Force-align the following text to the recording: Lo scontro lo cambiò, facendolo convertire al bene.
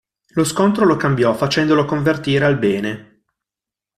Lo 0.29 0.43
scontro 0.43 0.83
lo 0.83 0.95
cambiò, 0.95 1.31
facendolo 1.35 1.85
convertire 1.85 2.45
al 2.45 2.57
bene. 2.57 3.23